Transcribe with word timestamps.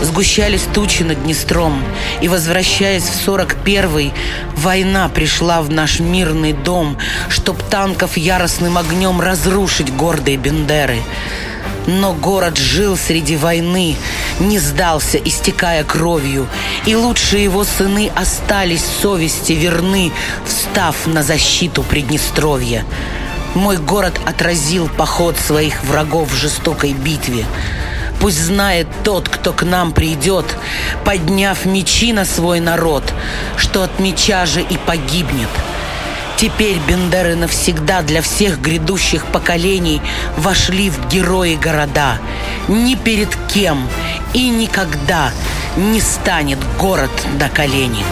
Сгущались 0.00 0.66
тучи 0.72 1.02
над 1.02 1.22
Днестром, 1.24 1.82
и, 2.20 2.28
возвращаясь 2.28 3.02
в 3.02 3.28
41-й, 3.28 4.12
война 4.56 5.08
пришла 5.08 5.60
в 5.60 5.70
наш 5.70 5.98
мирный 5.98 6.52
дом, 6.52 6.96
чтоб 7.28 7.60
танков 7.64 8.16
яростным 8.16 8.78
огнем 8.78 9.20
разрушить 9.20 9.92
гордые 9.94 10.36
Бендеры. 10.36 10.98
Но 11.88 12.12
город 12.12 12.58
жил 12.58 12.96
среди 12.96 13.36
войны, 13.36 13.96
не 14.40 14.58
сдался, 14.58 15.18
истекая 15.18 15.84
кровью, 15.84 16.46
и 16.86 16.94
лучшие 16.94 17.42
его 17.42 17.64
сыны 17.64 18.10
остались 18.14 18.84
совести 19.02 19.52
верны, 19.52 20.12
встав 20.46 21.06
на 21.06 21.22
защиту 21.22 21.82
Приднестровья. 21.82 22.84
Мой 23.54 23.78
город 23.78 24.20
отразил 24.26 24.88
поход 24.88 25.36
своих 25.38 25.82
врагов 25.82 26.30
в 26.30 26.36
жестокой 26.36 26.92
битве. 26.92 27.44
Пусть 28.20 28.44
знает 28.44 28.88
тот, 29.04 29.28
кто 29.28 29.52
к 29.52 29.62
нам 29.62 29.92
придет, 29.92 30.44
подняв 31.04 31.64
мечи 31.64 32.12
на 32.12 32.24
свой 32.24 32.60
народ, 32.60 33.04
что 33.56 33.82
от 33.82 33.98
меча 34.00 34.44
же 34.46 34.60
и 34.60 34.76
погибнет. 34.76 35.48
Теперь 36.36 36.78
Бендеры 36.86 37.34
навсегда 37.34 38.02
для 38.02 38.22
всех 38.22 38.60
грядущих 38.60 39.26
поколений 39.26 40.00
вошли 40.36 40.88
в 40.88 41.08
герои 41.08 41.56
города. 41.56 42.18
Ни 42.68 42.94
перед 42.94 43.36
кем 43.52 43.88
и 44.34 44.48
никогда 44.48 45.32
не 45.76 46.00
станет 46.00 46.58
город 46.78 47.10
на 47.40 47.48
колени. 47.48 48.04